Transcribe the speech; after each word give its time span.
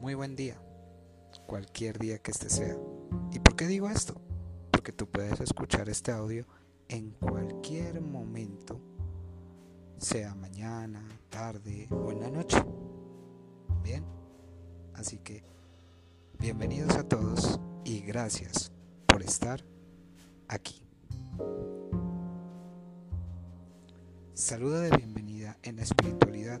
muy 0.00 0.14
buen 0.14 0.34
día, 0.34 0.56
cualquier 1.46 1.98
día 1.98 2.18
que 2.18 2.30
este 2.30 2.48
sea. 2.48 2.74
¿Y 3.32 3.38
por 3.38 3.54
qué 3.54 3.66
digo 3.66 3.90
esto? 3.90 4.18
Porque 4.70 4.92
tú 4.92 5.06
puedes 5.06 5.40
escuchar 5.40 5.90
este 5.90 6.10
audio 6.10 6.46
en 6.88 7.10
cualquier 7.10 8.00
momento, 8.00 8.80
sea 9.98 10.34
mañana, 10.34 11.06
tarde 11.28 11.86
o 11.90 12.10
en 12.12 12.20
la 12.20 12.30
noche. 12.30 12.64
Bien, 13.82 14.02
así 14.94 15.18
que 15.18 15.44
bienvenidos 16.38 16.96
a 16.96 17.06
todos 17.06 17.60
y 17.84 18.00
gracias 18.00 18.72
por 19.06 19.22
estar 19.22 19.62
aquí. 20.48 20.82
Saluda 24.32 24.80
de 24.80 24.96
bienvenida 24.96 25.58
en 25.62 25.76
la 25.76 25.82
espiritualidad 25.82 26.60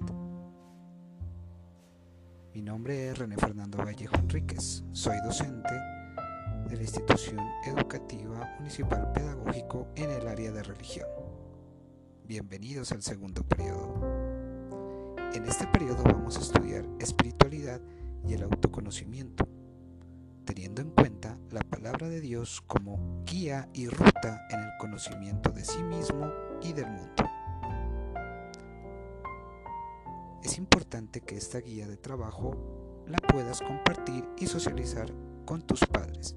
mi 2.54 2.62
nombre 2.62 3.10
es 3.10 3.18
René 3.18 3.36
Fernando 3.36 3.78
Vallejo 3.78 4.16
Enríquez. 4.16 4.82
Soy 4.92 5.16
docente 5.22 5.72
de 6.68 6.76
la 6.76 6.82
institución 6.82 7.38
educativa 7.64 8.56
municipal 8.58 9.12
pedagógico 9.12 9.88
en 9.94 10.10
el 10.10 10.26
área 10.26 10.50
de 10.50 10.62
religión. 10.64 11.06
Bienvenidos 12.24 12.90
al 12.90 13.02
segundo 13.02 13.44
periodo. 13.44 14.66
En 15.32 15.44
este 15.44 15.66
periodo 15.68 16.02
vamos 16.02 16.38
a 16.38 16.40
estudiar 16.40 16.84
espiritualidad 16.98 17.80
y 18.26 18.34
el 18.34 18.42
autoconocimiento, 18.42 19.46
teniendo 20.44 20.82
en 20.82 20.90
cuenta 20.90 21.38
la 21.52 21.60
palabra 21.60 22.08
de 22.08 22.20
Dios 22.20 22.62
como 22.66 23.22
guía 23.24 23.68
y 23.72 23.86
ruta 23.86 24.46
en 24.50 24.58
el 24.58 24.70
conocimiento 24.80 25.50
de 25.50 25.64
sí 25.64 25.82
mismo 25.84 26.32
y 26.62 26.72
del 26.72 26.86
mundo. 26.86 27.29
Es 30.42 30.56
importante 30.56 31.20
que 31.20 31.36
esta 31.36 31.58
guía 31.58 31.86
de 31.86 31.98
trabajo 31.98 33.04
la 33.06 33.18
puedas 33.18 33.60
compartir 33.60 34.24
y 34.38 34.46
socializar 34.46 35.12
con 35.44 35.62
tus 35.62 35.80
padres, 35.80 36.34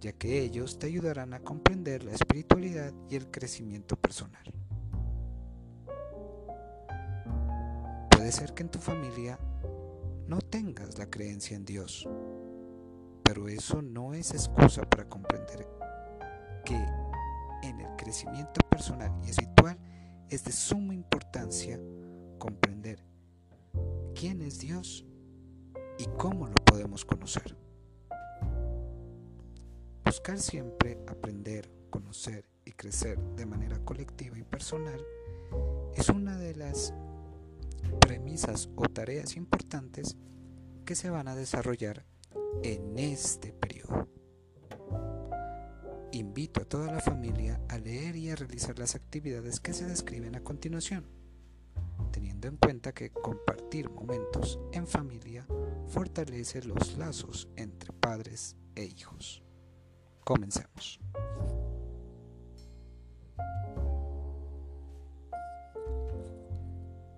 ya 0.00 0.12
que 0.12 0.40
ellos 0.40 0.78
te 0.78 0.86
ayudarán 0.86 1.34
a 1.34 1.40
comprender 1.40 2.02
la 2.02 2.12
espiritualidad 2.12 2.94
y 3.10 3.16
el 3.16 3.30
crecimiento 3.30 3.96
personal. 3.96 4.42
Puede 8.10 8.32
ser 8.32 8.54
que 8.54 8.62
en 8.62 8.70
tu 8.70 8.78
familia 8.78 9.38
no 10.26 10.40
tengas 10.40 10.96
la 10.96 11.10
creencia 11.10 11.56
en 11.56 11.66
Dios, 11.66 12.08
pero 13.22 13.48
eso 13.48 13.82
no 13.82 14.14
es 14.14 14.32
excusa 14.32 14.82
para 14.88 15.08
comprender 15.08 15.68
que 16.64 16.76
en 17.62 17.80
el 17.80 17.96
crecimiento 17.96 18.60
personal 18.70 19.12
y 19.24 19.30
espiritual 19.30 19.78
es 20.30 20.44
de 20.44 20.52
suma 20.52 20.94
importancia 20.94 21.78
comprender 22.38 23.11
quién 24.14 24.42
es 24.42 24.58
Dios 24.58 25.04
y 25.98 26.06
cómo 26.18 26.46
lo 26.46 26.54
podemos 26.54 27.04
conocer. 27.04 27.56
Buscar 30.04 30.38
siempre 30.38 30.98
aprender, 31.06 31.70
conocer 31.90 32.48
y 32.64 32.72
crecer 32.72 33.18
de 33.36 33.46
manera 33.46 33.78
colectiva 33.84 34.38
y 34.38 34.42
personal 34.42 35.04
es 35.94 36.08
una 36.08 36.36
de 36.36 36.54
las 36.54 36.94
premisas 38.00 38.68
o 38.76 38.88
tareas 38.88 39.36
importantes 39.36 40.16
que 40.84 40.94
se 40.94 41.10
van 41.10 41.28
a 41.28 41.36
desarrollar 41.36 42.04
en 42.62 42.98
este 42.98 43.52
periodo. 43.52 44.08
Invito 46.12 46.60
a 46.60 46.64
toda 46.66 46.92
la 46.92 47.00
familia 47.00 47.60
a 47.68 47.78
leer 47.78 48.16
y 48.16 48.30
a 48.30 48.36
realizar 48.36 48.78
las 48.78 48.94
actividades 48.94 49.60
que 49.60 49.72
se 49.72 49.86
describen 49.86 50.36
a 50.36 50.44
continuación 50.44 51.21
teniendo 52.42 52.48
en 52.48 52.56
cuenta 52.56 52.92
que 52.92 53.10
compartir 53.10 53.88
momentos 53.88 54.58
en 54.72 54.86
familia 54.86 55.46
fortalece 55.86 56.62
los 56.62 56.96
lazos 56.98 57.48
entre 57.56 57.92
padres 57.92 58.56
e 58.74 58.84
hijos. 58.84 59.42
Comencemos. 60.24 60.98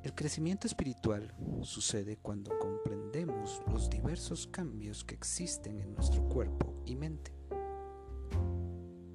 El 0.03 0.15
crecimiento 0.15 0.67
espiritual 0.67 1.35
sucede 1.63 2.19
cuando 2.19 2.59
comprendemos 2.59 3.63
los 3.73 3.89
diversos 3.89 4.47
cambios 4.47 5.05
que 5.05 5.15
existen 5.15 5.81
en 5.81 5.95
nuestro 5.95 6.29
cuerpo 6.29 6.75
y 6.85 6.97
mente. 6.97 7.33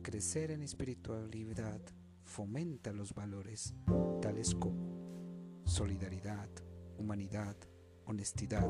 Crecer 0.02 0.50
en 0.50 0.64
espiritualidad 0.64 1.82
fomenta 2.24 2.92
los 2.94 3.14
valores 3.14 3.76
tales 4.22 4.56
como 4.56 4.99
solidaridad, 5.70 6.50
humanidad, 6.98 7.56
honestidad, 8.06 8.68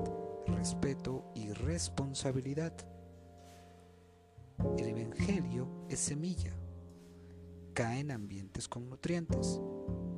respeto 0.48 1.32
y 1.34 1.52
responsabilidad. 1.54 2.74
El 4.78 4.90
Evangelio 4.90 5.86
es 5.90 6.00
semilla. 6.00 6.54
Cae 7.74 8.02
en 8.02 8.12
ambientes 8.12 8.68
con 8.68 8.90
nutrientes, 8.90 9.62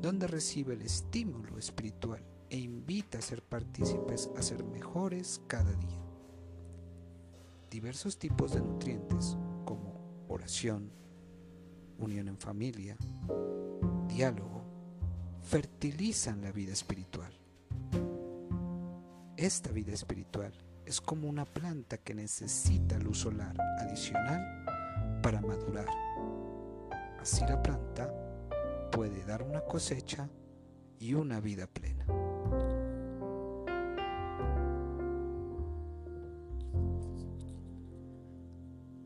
donde 0.02 0.26
recibe 0.26 0.74
el 0.74 0.82
estímulo 0.82 1.60
espiritual 1.60 2.26
e 2.50 2.58
invita 2.58 3.20
a 3.20 3.22
ser 3.22 3.44
partícipes 3.44 4.32
a 4.36 4.42
ser 4.42 4.64
mejores 4.64 5.42
cada 5.48 5.72
día. 5.74 6.04
Diversos 7.70 8.18
tipos 8.18 8.54
de 8.54 8.62
nutrientes 8.62 9.38
como 9.66 10.26
oración, 10.28 10.92
unión 12.00 12.28
en 12.28 12.38
familia, 12.38 12.98
diálogo, 14.08 14.61
fertilizan 15.44 16.42
la 16.42 16.52
vida 16.52 16.74
espiritual. 16.74 17.34
Esta 19.38 19.72
vida 19.72 19.94
espiritual 19.94 20.54
es 20.86 21.02
como 21.02 21.28
una 21.28 21.46
planta 21.46 21.98
que 21.98 22.14
necesita 22.14 23.00
luz 23.00 23.20
solar 23.20 23.56
adicional 23.80 24.66
para 25.22 25.42
madurar. 25.42 25.88
Así 27.20 27.42
la 27.42 27.62
planta 27.62 28.12
puede 28.92 29.24
dar 29.26 29.44
una 29.44 29.62
cosecha 29.62 30.30
y 31.00 31.14
una 31.14 31.40
vida 31.40 31.68
plena. 31.68 32.06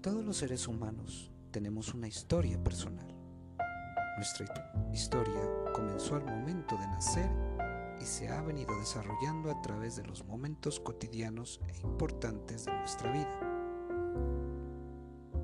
Todos 0.02 0.24
los 0.24 0.38
seres 0.38 0.68
humanos 0.68 1.32
tenemos 1.52 1.94
una 1.94 2.08
historia 2.08 2.62
personal. 2.64 3.15
Nuestra 4.16 4.46
historia 4.94 5.42
comenzó 5.74 6.16
al 6.16 6.24
momento 6.24 6.78
de 6.78 6.88
nacer 6.88 7.30
y 8.00 8.06
se 8.06 8.30
ha 8.30 8.42
venido 8.42 8.74
desarrollando 8.80 9.52
a 9.52 9.62
través 9.62 9.98
de 9.98 10.06
los 10.06 10.24
momentos 10.24 10.80
cotidianos 10.80 11.60
e 11.68 11.78
importantes 11.86 12.64
de 12.64 12.72
nuestra 12.72 13.12
vida. 13.12 13.40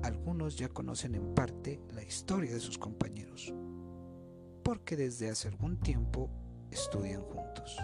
Algunos 0.02 0.56
ya 0.56 0.70
conocen 0.70 1.14
en 1.14 1.34
parte 1.34 1.82
la 1.92 2.02
historia 2.02 2.54
de 2.54 2.60
sus 2.60 2.78
compañeros, 2.78 3.52
porque 4.64 4.96
desde 4.96 5.28
hace 5.28 5.48
algún 5.48 5.78
tiempo 5.78 6.30
estudian 6.70 7.20
juntos. 7.20 7.76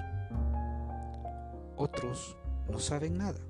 Otros 1.76 2.34
no 2.70 2.78
saben 2.78 3.19
nada, 3.19 3.41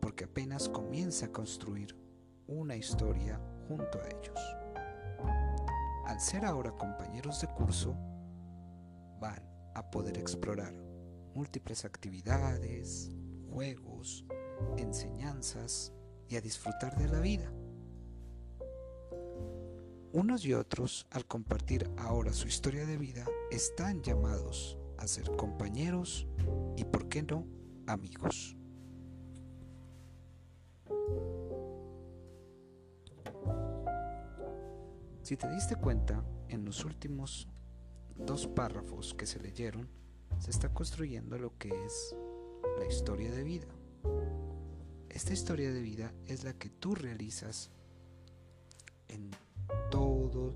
porque 0.00 0.24
apenas 0.24 0.68
comienza 0.68 1.26
a 1.26 1.32
construir 1.32 1.96
una 2.46 2.76
historia 2.76 3.40
junto 3.66 3.98
a 3.98 4.06
ellos 4.06 4.57
al 6.08 6.20
ser 6.20 6.44
ahora 6.46 6.72
compañeros 6.72 7.42
de 7.42 7.48
curso, 7.48 7.94
van 9.20 9.42
a 9.74 9.90
poder 9.90 10.16
explorar 10.16 10.72
múltiples 11.34 11.84
actividades, 11.84 13.10
juegos, 13.52 14.24
enseñanzas 14.78 15.92
y 16.26 16.36
a 16.36 16.40
disfrutar 16.40 16.96
de 16.96 17.08
la 17.08 17.20
vida. 17.20 17.52
Unos 20.12 20.46
y 20.46 20.54
otros, 20.54 21.06
al 21.10 21.26
compartir 21.26 21.90
ahora 21.98 22.32
su 22.32 22.48
historia 22.48 22.86
de 22.86 22.96
vida, 22.96 23.26
están 23.50 24.02
llamados 24.02 24.78
a 24.96 25.06
ser 25.06 25.36
compañeros 25.36 26.26
y, 26.76 26.84
por 26.84 27.08
qué 27.10 27.22
no, 27.22 27.46
amigos. 27.86 28.57
Si 35.28 35.36
te 35.36 35.46
diste 35.46 35.76
cuenta, 35.76 36.24
en 36.48 36.64
los 36.64 36.86
últimos 36.86 37.50
dos 38.16 38.46
párrafos 38.46 39.12
que 39.12 39.26
se 39.26 39.38
leyeron, 39.38 39.86
se 40.38 40.50
está 40.50 40.72
construyendo 40.72 41.36
lo 41.36 41.58
que 41.58 41.68
es 41.68 42.16
la 42.78 42.86
historia 42.86 43.30
de 43.30 43.44
vida. 43.44 43.66
Esta 45.10 45.34
historia 45.34 45.70
de 45.70 45.82
vida 45.82 46.14
es 46.24 46.44
la 46.44 46.54
que 46.54 46.70
tú 46.70 46.94
realizas 46.94 47.70
en 49.08 49.30
todos 49.90 50.54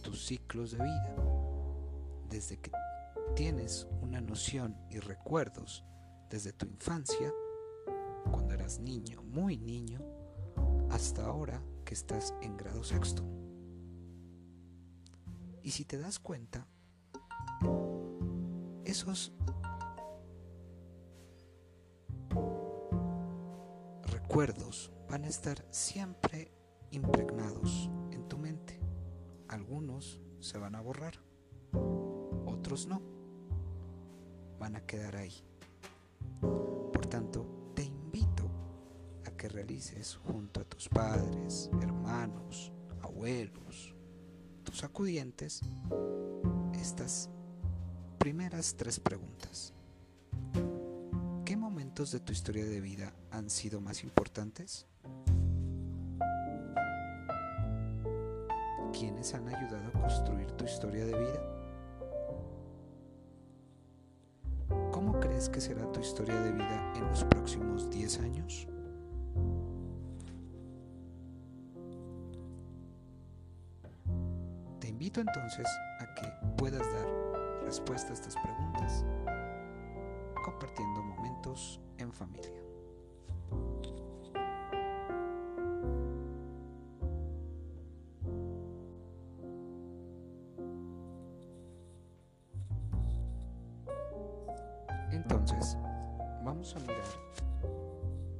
tus 0.00 0.24
ciclos 0.24 0.70
de 0.70 0.84
vida. 0.84 1.16
Desde 2.30 2.60
que 2.60 2.70
tienes 3.34 3.88
una 4.00 4.20
noción 4.20 4.76
y 4.90 5.00
recuerdos 5.00 5.82
desde 6.30 6.52
tu 6.52 6.66
infancia, 6.66 7.32
cuando 8.30 8.54
eras 8.54 8.78
niño, 8.78 9.24
muy 9.24 9.56
niño, 9.56 9.98
hasta 10.88 11.26
ahora 11.26 11.60
que 11.84 11.94
estás 11.94 12.32
en 12.42 12.56
grado 12.56 12.84
sexto. 12.84 13.43
Y 15.64 15.70
si 15.70 15.86
te 15.86 15.96
das 15.96 16.18
cuenta, 16.18 16.66
esos 18.84 19.32
recuerdos 24.02 24.92
van 25.08 25.24
a 25.24 25.28
estar 25.28 25.64
siempre 25.70 26.52
impregnados 26.90 27.90
en 28.10 28.28
tu 28.28 28.36
mente. 28.36 28.78
Algunos 29.48 30.20
se 30.38 30.58
van 30.58 30.74
a 30.74 30.82
borrar, 30.82 31.14
otros 32.44 32.86
no. 32.86 33.00
Van 34.58 34.76
a 34.76 34.84
quedar 34.84 35.16
ahí. 35.16 35.32
Por 36.42 37.06
tanto, 37.06 37.72
te 37.74 37.84
invito 37.84 38.50
a 39.24 39.30
que 39.30 39.48
realices 39.48 40.14
junto 40.14 40.60
a 40.60 40.64
tus 40.64 40.90
padres, 40.90 41.70
hermanos, 41.80 42.70
abuelos, 43.00 43.93
acudientes, 44.82 45.60
estas 46.80 47.30
primeras 48.18 48.74
tres 48.76 48.98
preguntas. 48.98 49.72
¿Qué 51.44 51.56
momentos 51.56 52.10
de 52.10 52.20
tu 52.20 52.32
historia 52.32 52.64
de 52.64 52.80
vida 52.80 53.12
han 53.30 53.50
sido 53.50 53.80
más 53.80 54.02
importantes? 54.02 54.86
¿Quiénes 58.92 59.34
han 59.34 59.46
ayudado 59.48 59.88
a 59.88 59.92
construir 59.92 60.50
tu 60.52 60.64
historia 60.64 61.04
de 61.04 61.18
vida? 61.18 61.42
¿Cómo 64.90 65.20
crees 65.20 65.48
que 65.48 65.60
será 65.60 65.90
tu 65.92 66.00
historia 66.00 66.40
de 66.40 66.52
vida 66.52 66.92
en 66.96 67.06
los 67.08 67.22
próximos 67.24 67.90
10 67.90 68.18
años? 68.20 68.66
Invito 75.14 75.20
entonces 75.20 75.66
a 76.00 76.14
que 76.14 76.26
puedas 76.56 76.80
dar 76.80 77.64
respuesta 77.64 78.10
a 78.10 78.14
estas 78.14 78.34
preguntas 78.36 79.04
compartiendo 80.44 81.02
momentos 81.02 81.80
en 81.98 82.12
familia. 82.12 82.50
Entonces, 95.12 95.76
vamos 96.44 96.74
a 96.74 96.80
mirar 96.80 97.04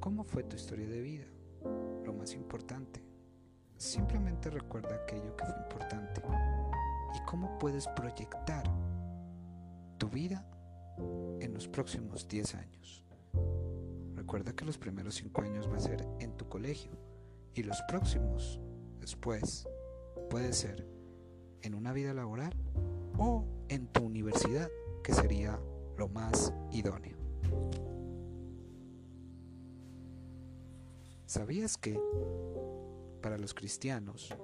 cómo 0.00 0.25
fue 0.25 0.43
tu 0.43 0.56
historia 0.56 0.88
de 0.88 1.00
vida. 1.00 1.25
Lo 2.05 2.12
más 2.12 2.35
importante, 2.35 3.00
simplemente 3.85 4.51
recuerda 4.51 4.95
aquello 4.95 5.37
que 5.37 5.45
fue 5.45 5.55
importante 5.63 6.23
y 7.15 7.25
cómo 7.27 7.59
puedes 7.59 7.87
proyectar 7.89 8.65
tu 9.99 10.09
vida 10.09 10.45
en 11.41 11.53
los 11.53 11.69
próximos 11.69 12.27
10 12.27 12.55
años. 12.55 13.05
Recuerda 14.15 14.53
que 14.53 14.65
los 14.65 14.79
primeros 14.79 15.17
5 15.17 15.43
años 15.43 15.71
va 15.71 15.77
a 15.77 15.81
ser 15.81 16.07
en 16.19 16.37
tu 16.37 16.49
colegio 16.49 16.93
y 17.55 17.63
los 17.63 17.81
próximos, 17.83 18.59
después, 19.01 19.69
puede 20.31 20.53
ser 20.53 20.87
en 21.63 21.75
una 21.75 21.93
vida 21.93 22.15
laboral 22.15 22.55
o 23.19 23.45
en 23.69 23.87
tu 23.89 24.05
universidad, 24.05 24.69
que 25.03 25.13
sería 25.13 25.61
lo 25.99 26.09
más 26.09 26.53
idóneo. 26.73 27.19
¿Sabías 31.27 31.77
que 31.77 32.01
para 33.25 33.38
los 33.38 33.55
cristianos 33.55 34.37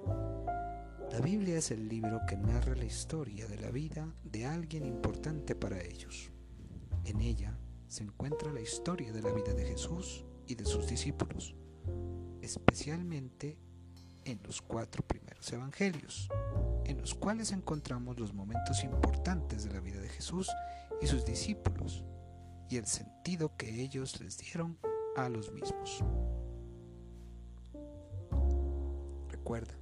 la 1.12 1.20
Biblia 1.20 1.58
es 1.58 1.70
el 1.70 1.86
libro 1.86 2.22
que 2.26 2.38
narra 2.38 2.74
la 2.74 2.86
historia 2.86 3.46
de 3.46 3.58
la 3.58 3.70
vida 3.70 4.08
de 4.24 4.46
alguien 4.46 4.86
importante 4.86 5.54
para 5.54 5.82
ellos? 5.82 6.30
En 7.04 7.20
ella 7.20 7.58
se 7.88 8.04
encuentra 8.04 8.50
la 8.54 8.62
historia 8.62 9.12
de 9.12 9.20
la 9.20 9.32
vida 9.32 9.52
de 9.52 9.66
Jesús 9.66 10.24
y 10.46 10.54
de 10.54 10.64
sus 10.64 10.86
discípulos, 10.86 11.54
especialmente 12.40 13.58
en 14.24 14.40
los 14.44 14.62
cuatro 14.62 15.06
primeros 15.06 15.52
evangelios, 15.52 16.30
en 16.86 17.02
los 17.02 17.14
cuales 17.14 17.52
encontramos 17.52 18.18
los 18.18 18.32
momentos 18.32 18.82
importantes 18.82 19.64
de 19.64 19.74
la 19.74 19.80
vida 19.80 20.00
de 20.00 20.08
Jesús 20.08 20.48
y 21.02 21.06
sus 21.06 21.26
discípulos 21.26 22.02
y 22.70 22.78
el 22.78 22.86
sentido 22.86 23.54
que 23.58 23.82
ellos 23.82 24.18
les 24.22 24.38
dieron 24.38 24.78
a 25.16 25.28
los 25.28 25.52
mismos. 25.52 26.02
Recuerda, 29.50 29.74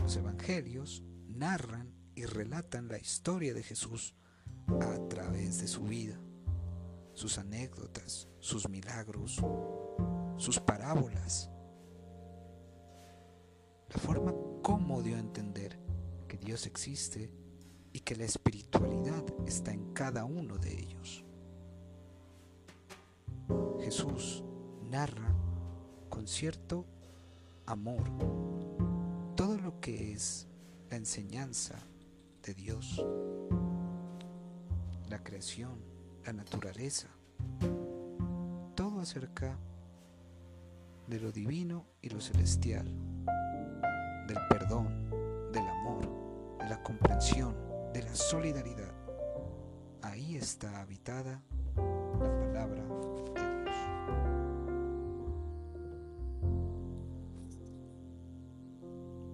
los 0.00 0.16
evangelios 0.16 1.04
narran 1.28 1.94
y 2.16 2.24
relatan 2.24 2.88
la 2.88 2.98
historia 2.98 3.54
de 3.54 3.62
Jesús 3.62 4.16
a 4.66 5.08
través 5.08 5.60
de 5.60 5.68
su 5.68 5.84
vida, 5.84 6.18
sus 7.14 7.38
anécdotas, 7.38 8.28
sus 8.40 8.68
milagros, 8.68 9.40
sus 10.36 10.58
parábolas, 10.58 11.48
la 13.88 14.00
forma 14.00 14.34
como 14.64 15.00
dio 15.00 15.14
a 15.14 15.20
entender 15.20 15.78
que 16.26 16.36
Dios 16.38 16.66
existe 16.66 17.30
y 17.92 18.00
que 18.00 18.16
la 18.16 18.24
espiritualidad 18.24 19.24
está 19.46 19.72
en 19.72 19.92
cada 19.92 20.24
uno 20.24 20.58
de 20.58 20.76
ellos. 20.76 21.24
Jesús 23.78 24.42
narra 24.90 25.36
con 26.08 26.26
cierto 26.26 26.84
amor 27.64 28.51
que 29.82 30.12
es 30.12 30.46
la 30.90 30.96
enseñanza 30.96 31.74
de 32.44 32.54
Dios, 32.54 33.04
la 35.08 35.24
creación, 35.24 35.82
la 36.24 36.32
naturaleza, 36.32 37.08
todo 38.76 39.00
acerca 39.00 39.58
de 41.08 41.18
lo 41.18 41.32
divino 41.32 41.84
y 42.00 42.10
lo 42.10 42.20
celestial, 42.20 42.86
del 44.28 44.38
perdón, 44.48 45.10
del 45.52 45.66
amor, 45.66 46.58
de 46.60 46.68
la 46.68 46.80
comprensión, 46.84 47.56
de 47.92 48.04
la 48.04 48.14
solidaridad. 48.14 48.94
Ahí 50.02 50.36
está 50.36 50.80
habitada 50.80 51.42
la 51.74 52.38
palabra 52.38 52.84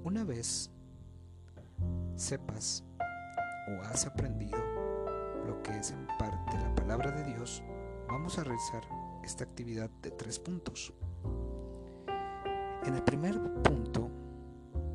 Una 0.08 0.24
vez 0.24 0.70
sepas 2.16 2.82
o 3.68 3.82
has 3.82 4.06
aprendido 4.06 4.56
lo 5.46 5.62
que 5.62 5.76
es 5.76 5.90
en 5.90 6.06
parte 6.18 6.56
la 6.56 6.74
palabra 6.74 7.10
de 7.10 7.24
Dios, 7.24 7.62
vamos 8.08 8.38
a 8.38 8.44
realizar 8.44 8.82
esta 9.22 9.44
actividad 9.44 9.90
de 10.00 10.10
tres 10.10 10.38
puntos. 10.38 10.94
En 12.86 12.94
el 12.94 13.02
primer 13.02 13.38
punto, 13.62 14.08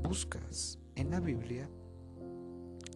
buscas 0.01 0.79
en 0.95 1.11
la 1.11 1.19
Biblia 1.19 1.69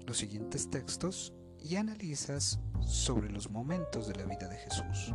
los 0.07 0.17
siguientes 0.17 0.71
textos 0.71 1.36
y 1.59 1.75
analizas 1.75 2.59
sobre 2.79 3.29
los 3.29 3.51
momentos 3.51 4.07
de 4.07 4.15
la 4.15 4.25
vida 4.25 4.47
de 4.47 4.57
Jesús. 4.57 5.13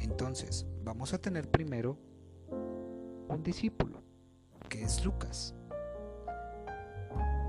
Entonces, 0.00 0.66
vamos 0.82 1.14
a 1.14 1.18
tener 1.18 1.48
primero 1.48 1.96
un 3.28 3.44
discípulo, 3.44 4.02
que 4.72 4.84
es 4.84 5.04
Lucas. 5.04 5.54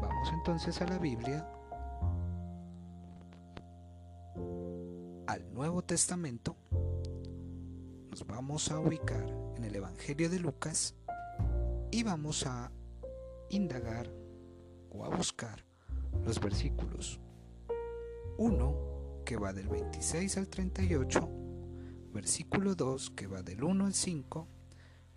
Vamos 0.02 0.30
entonces 0.34 0.82
a 0.82 0.86
la 0.86 0.98
Biblia, 0.98 1.48
al 5.28 5.54
Nuevo 5.54 5.82
Testamento, 5.84 6.58
nos 8.10 8.28
vamos 8.28 8.70
a 8.72 8.80
ubicar 8.80 9.26
en 9.56 9.64
el 9.64 9.74
Evangelio 9.74 10.30
de 10.30 10.40
Lucas 10.40 10.96
y 11.92 12.04
vamos 12.04 12.46
a 12.46 12.70
indagar 13.50 14.12
o 14.90 15.06
a 15.06 15.16
buscar 15.16 15.64
los 16.26 16.42
versículos 16.42 17.22
1 18.38 19.24
que 19.24 19.38
va 19.38 19.54
del 19.54 19.70
26 19.70 20.38
al 20.40 20.50
38, 20.50 21.30
versículo 22.12 22.76
2 22.76 23.12
que 23.12 23.28
va 23.28 23.44
del 23.44 23.64
1 23.64 23.86
al 23.86 23.94
5, 23.94 24.50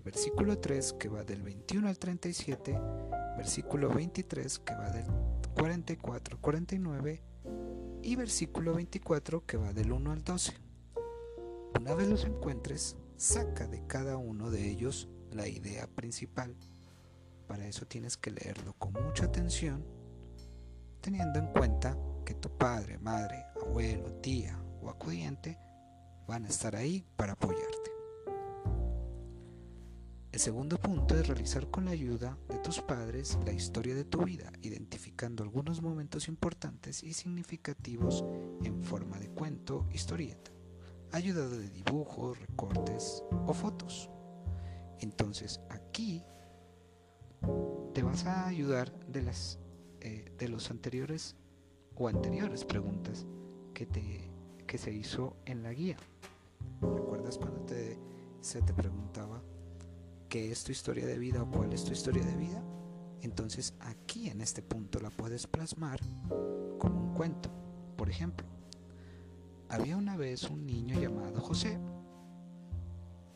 versículo 0.06 0.56
3 0.56 0.92
que 0.92 1.08
va 1.08 1.24
del 1.24 1.42
21 1.42 1.88
al 1.88 1.98
37, 1.98 2.80
versículo 3.36 3.88
23 3.88 4.60
que 4.60 4.72
va 4.72 4.88
del 4.90 5.04
44 5.60 6.36
al 6.36 6.40
49 6.40 7.22
y 8.02 8.14
versículo 8.14 8.74
24 8.74 9.44
que 9.44 9.56
va 9.56 9.72
del 9.72 9.90
1 9.90 10.12
al 10.12 10.22
12. 10.22 10.52
Una 11.80 11.94
vez 11.94 12.08
los 12.08 12.24
encuentres, 12.24 12.96
saca 13.16 13.66
de 13.66 13.84
cada 13.88 14.16
uno 14.16 14.48
de 14.48 14.70
ellos 14.70 15.08
la 15.32 15.48
idea 15.48 15.88
principal. 15.88 16.54
Para 17.48 17.66
eso 17.66 17.84
tienes 17.86 18.16
que 18.16 18.30
leerlo 18.30 18.74
con 18.74 18.92
mucha 18.92 19.24
atención, 19.24 19.84
teniendo 21.00 21.40
en 21.40 21.48
cuenta 21.48 21.98
que 22.24 22.34
tu 22.34 22.56
padre, 22.56 22.96
madre, 22.98 23.44
abuelo, 23.60 24.12
tía 24.20 24.56
o 24.80 24.88
acudiente 24.88 25.58
van 26.28 26.44
a 26.44 26.48
estar 26.48 26.76
ahí 26.76 27.04
para 27.16 27.32
apoyarte. 27.32 27.85
El 30.36 30.40
segundo 30.40 30.76
punto 30.76 31.14
es 31.16 31.28
realizar 31.28 31.70
con 31.70 31.86
la 31.86 31.92
ayuda 31.92 32.36
de 32.50 32.58
tus 32.58 32.82
padres 32.82 33.38
la 33.46 33.52
historia 33.52 33.94
de 33.94 34.04
tu 34.04 34.22
vida, 34.22 34.52
identificando 34.60 35.42
algunos 35.42 35.80
momentos 35.80 36.28
importantes 36.28 37.02
y 37.02 37.14
significativos 37.14 38.22
en 38.62 38.82
forma 38.82 39.18
de 39.18 39.30
cuento, 39.30 39.86
historieta. 39.94 40.50
ayudado 41.10 41.56
de 41.58 41.70
dibujos, 41.70 42.38
recortes 42.38 43.24
o 43.46 43.54
fotos. 43.54 44.10
Entonces 45.00 45.62
aquí 45.70 46.22
te 47.94 48.02
vas 48.02 48.26
a 48.26 48.46
ayudar 48.46 48.92
de 49.06 49.22
las 49.22 49.58
eh, 50.02 50.30
de 50.36 50.48
los 50.50 50.70
anteriores 50.70 51.34
o 51.94 52.08
anteriores 52.08 52.66
preguntas 52.66 53.24
que 53.72 53.86
te 53.86 54.30
que 54.66 54.76
se 54.76 54.92
hizo 54.92 55.38
en 55.46 55.62
la 55.62 55.72
guía. 55.72 55.96
¿Recuerdas 56.82 57.38
cuando 57.38 57.62
te, 57.62 57.98
se 58.42 58.60
te 58.60 58.74
preguntaba 58.74 59.42
qué 60.28 60.50
es 60.50 60.64
tu 60.64 60.72
historia 60.72 61.06
de 61.06 61.18
vida 61.18 61.42
o 61.42 61.50
cuál 61.50 61.72
es 61.72 61.84
tu 61.84 61.92
historia 61.92 62.24
de 62.24 62.36
vida? 62.36 62.62
Entonces 63.22 63.74
aquí 63.80 64.28
en 64.28 64.40
este 64.40 64.62
punto 64.62 65.00
la 65.00 65.10
puedes 65.10 65.46
plasmar 65.46 66.00
como 66.78 67.00
un 67.00 67.14
cuento. 67.14 67.50
Por 67.96 68.10
ejemplo, 68.10 68.46
había 69.68 69.96
una 69.96 70.16
vez 70.16 70.44
un 70.44 70.66
niño 70.66 70.98
llamado 71.00 71.40
José. 71.40 71.78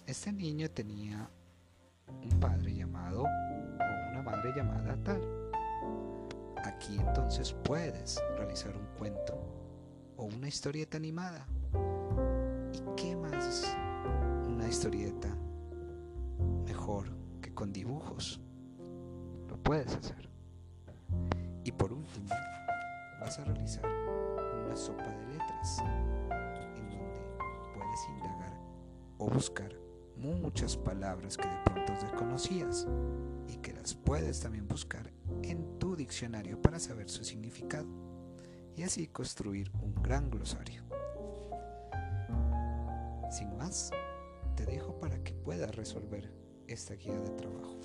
Este 0.07 0.33
niño 0.33 0.71
tenía 0.71 1.31
un 2.23 2.41
padre 2.41 2.75
llamado 2.75 3.23
o 3.23 4.11
una 4.11 4.23
madre 4.23 4.53
llamada 4.55 4.97
tal. 5.03 5.21
Aquí 6.65 6.99
entonces 6.99 7.53
puedes 7.65 8.21
realizar 8.37 8.77
un 8.77 8.87
cuento 8.99 9.35
o 10.17 10.25
una 10.25 10.49
historieta 10.49 10.99
animada. 10.99 11.47
¿Y 12.73 12.97
qué 12.97 13.17
más 13.17 13.75
una 14.47 14.69
historieta 14.69 15.29
que 17.41 17.55
con 17.55 17.73
dibujos? 17.73 18.41
Lo 19.49 19.57
puedes 19.63 19.95
hacer. 19.95 20.29
Y 21.65 21.73
por 21.73 21.93
último, 21.93 22.29
vas 23.21 23.39
a 23.39 23.45
realizar 23.45 23.85
una 23.87 24.75
sopa 24.75 25.05
de 25.05 25.27
letras 25.29 25.79
en 26.77 26.91
donde 26.91 27.21
puedes 27.75 28.09
indagar 28.09 28.59
o 29.19 29.29
buscar 29.29 29.73
muchas 30.17 30.77
palabras 30.77 31.37
que 31.37 31.49
de 31.49 31.57
pronto 31.65 31.93
desconocías 31.93 32.87
y 33.47 33.57
que 33.59 33.73
las 33.73 33.95
puedes 33.95 34.41
también 34.41 34.67
buscar 34.67 35.13
en 35.43 35.79
tu 35.79 35.95
diccionario 35.95 36.61
para 36.61 36.81
saber 36.81 37.09
su 37.09 37.23
significado 37.25 37.89
y 38.77 38.83
así 38.83 39.07
construir 39.07 39.71
un 39.81 39.95
gran 40.03 40.29
glosario. 40.29 40.83
Sin 43.31 43.57
más, 43.57 43.93
te 44.57 44.67
dejo 44.67 44.99
para 44.99 45.23
que 45.23 45.35
puedas 45.35 45.75
resolver 45.77 46.40
esta 46.73 46.95
guía 46.95 47.19
de 47.21 47.31
trabajo. 47.31 47.77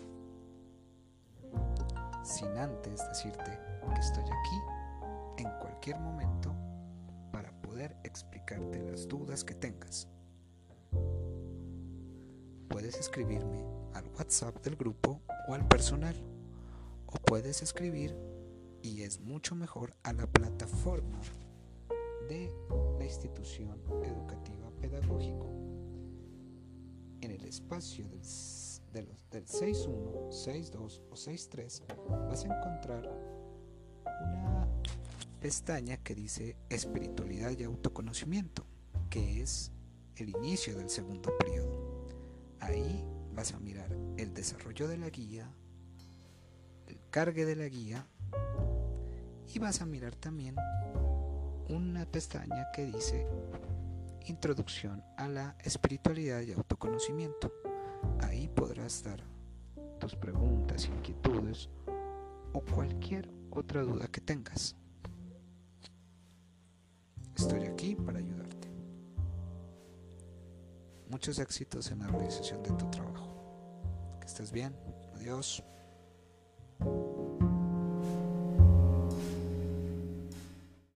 Sin 2.24 2.58
antes 2.58 3.08
decirte 3.10 3.60
que 3.94 4.00
estoy 4.00 4.24
aquí 4.24 5.44
en 5.44 5.50
cualquier 5.60 6.00
momento 6.00 6.54
para 7.32 7.52
poder 7.62 7.96
explicarte 8.04 8.80
las 8.80 9.08
dudas 9.08 9.44
que 9.44 9.54
tengas 9.54 10.08
puedes 12.76 13.00
escribirme 13.00 13.64
al 13.94 14.06
WhatsApp 14.18 14.64
del 14.64 14.76
grupo 14.76 15.22
o 15.48 15.54
al 15.54 15.68
personal. 15.68 16.14
O 17.08 17.14
puedes 17.14 17.64
escribir, 17.64 18.16
y 18.84 19.02
es 19.04 19.22
mucho 19.22 19.56
mejor, 19.56 19.96
a 20.04 20.14
la 20.14 20.28
plataforma 20.28 21.20
de 22.28 22.52
la 23.00 23.06
institución 23.06 23.82
educativa 24.04 24.70
pedagógico. 24.82 25.48
En 27.22 27.32
el 27.32 27.46
espacio 27.46 28.08
del, 28.10 28.22
del 28.96 29.46
61, 29.48 30.32
62 30.32 31.02
o 31.10 31.16
63 31.18 31.84
vas 32.30 32.46
a 32.46 32.48
encontrar 32.48 33.04
una 34.06 34.68
pestaña 35.42 35.98
que 35.98 36.16
dice 36.16 36.56
espiritualidad 36.70 37.52
y 37.52 37.64
autoconocimiento, 37.64 38.66
que 39.10 39.42
es 39.42 39.72
el 40.16 40.30
inicio 40.30 40.78
del 40.78 40.90
segundo 40.90 41.38
periodo. 41.38 42.08
Ahí 42.62 43.04
vas 43.34 43.54
a 43.54 43.60
mirar 43.60 43.92
el 44.18 44.34
desarrollo 44.34 44.88
de 44.88 44.98
la 44.98 45.10
guía, 45.10 45.54
el 46.88 46.98
cargue 47.10 47.46
de 47.46 47.58
la 47.58 47.68
guía 47.68 48.08
y 49.54 49.60
vas 49.60 49.82
a 49.82 49.86
mirar 49.86 50.16
también 50.16 50.56
una 51.68 52.06
pestaña 52.06 52.72
que 52.74 52.86
dice 52.86 53.28
Introducción 54.28 55.04
a 55.18 55.28
la 55.28 55.56
espiritualidad 55.64 56.42
y 56.42 56.54
autoconocimiento. 56.54 57.54
Ahí 58.22 58.48
dar 58.86 59.20
tus 60.00 60.16
preguntas, 60.16 60.86
inquietudes 60.86 61.70
o 62.54 62.62
cualquier 62.62 63.28
otra 63.50 63.82
duda 63.82 64.08
que 64.08 64.22
tengas. 64.22 64.76
Estoy 67.36 67.64
aquí 67.64 67.96
para 67.96 68.20
ayudarte. 68.20 68.70
Muchos 71.10 71.40
éxitos 71.40 71.90
en 71.92 72.00
la 72.00 72.08
realización 72.08 72.62
de 72.62 72.72
tu 72.72 72.90
trabajo. 72.92 74.18
Que 74.20 74.28
estés 74.28 74.52
bien. 74.52 74.76
Adiós. 75.16 75.64